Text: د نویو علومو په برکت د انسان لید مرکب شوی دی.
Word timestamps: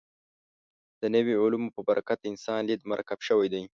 د 1.01 1.03
نویو 1.13 1.41
علومو 1.43 1.73
په 1.75 1.81
برکت 1.89 2.17
د 2.21 2.25
انسان 2.33 2.59
لید 2.69 2.81
مرکب 2.91 3.19
شوی 3.27 3.47
دی. 3.53 3.63